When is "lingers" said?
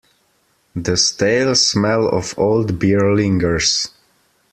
3.13-3.89